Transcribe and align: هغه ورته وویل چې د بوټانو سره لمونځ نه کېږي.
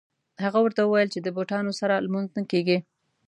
هغه 0.43 0.59
ورته 0.61 0.81
وویل 0.83 1.09
چې 1.13 1.19
د 1.21 1.27
بوټانو 1.35 1.71
سره 1.79 2.01
لمونځ 2.05 2.27
نه 2.37 2.43
کېږي. 2.51 2.77